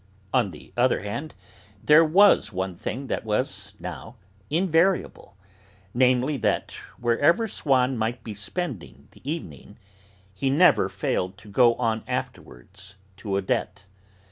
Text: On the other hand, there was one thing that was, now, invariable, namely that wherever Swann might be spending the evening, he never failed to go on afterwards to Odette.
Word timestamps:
On 0.33 0.49
the 0.49 0.73
other 0.75 1.01
hand, 1.01 1.35
there 1.83 2.03
was 2.03 2.51
one 2.51 2.75
thing 2.75 3.05
that 3.05 3.23
was, 3.23 3.75
now, 3.79 4.15
invariable, 4.49 5.37
namely 5.93 6.37
that 6.37 6.71
wherever 6.99 7.47
Swann 7.47 7.99
might 7.99 8.23
be 8.23 8.33
spending 8.33 9.09
the 9.11 9.21
evening, 9.29 9.77
he 10.33 10.49
never 10.49 10.89
failed 10.89 11.37
to 11.37 11.49
go 11.49 11.75
on 11.75 12.03
afterwards 12.07 12.95
to 13.17 13.37
Odette. 13.37 13.85